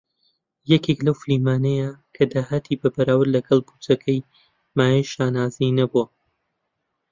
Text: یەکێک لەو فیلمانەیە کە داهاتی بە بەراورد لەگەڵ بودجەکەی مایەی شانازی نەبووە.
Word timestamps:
یەکێک 0.71 0.99
لەو 1.05 1.15
فیلمانەیە 1.21 1.89
کە 2.15 2.23
داهاتی 2.31 2.79
بە 2.81 2.87
بەراورد 2.95 3.33
لەگەڵ 3.35 3.59
بودجەکەی 3.67 4.25
مایەی 4.77 5.09
شانازی 5.11 5.75
نەبووە. 5.79 6.05